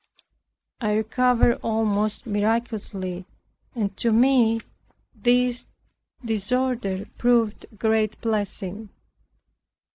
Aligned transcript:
I 0.79 0.93
recovered 0.93 1.59
almost 1.61 2.25
miraculously 2.25 3.27
and 3.75 3.95
to 3.97 4.11
me 4.11 4.61
this 5.13 5.67
disorder 6.25 7.05
proved 7.19 7.65
a 7.71 7.75
great 7.75 8.19
blessing. 8.19 8.89